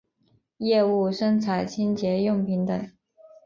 [0.57, 2.91] 业务生产清洁用品等。